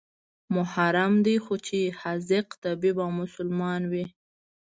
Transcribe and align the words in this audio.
محرم 0.55 1.13
دى 1.25 1.35
خو 1.43 1.55
چې 1.67 1.79
حاذق 1.99 2.47
طبيب 2.63 2.95
او 3.05 3.09
مسلمان 3.21 3.81
وي. 3.91 4.05